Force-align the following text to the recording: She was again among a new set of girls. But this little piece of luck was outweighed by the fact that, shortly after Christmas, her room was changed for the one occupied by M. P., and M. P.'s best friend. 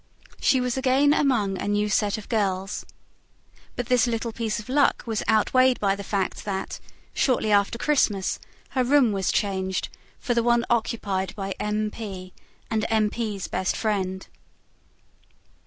She 0.39 0.59
was 0.59 0.77
again 0.77 1.13
among 1.13 1.61
a 1.61 1.67
new 1.67 1.87
set 1.87 2.17
of 2.17 2.27
girls. 2.27 2.87
But 3.75 3.85
this 3.85 4.07
little 4.07 4.31
piece 4.31 4.57
of 4.59 4.67
luck 4.67 5.03
was 5.05 5.21
outweighed 5.29 5.79
by 5.79 5.95
the 5.95 6.03
fact 6.03 6.43
that, 6.43 6.79
shortly 7.13 7.51
after 7.51 7.77
Christmas, 7.77 8.39
her 8.69 8.83
room 8.83 9.11
was 9.11 9.31
changed 9.31 9.89
for 10.17 10.33
the 10.33 10.41
one 10.41 10.65
occupied 10.71 11.35
by 11.35 11.51
M. 11.59 11.91
P., 11.91 12.33
and 12.71 12.83
M. 12.89 13.11
P.'s 13.11 13.47
best 13.47 13.77
friend. 13.77 14.25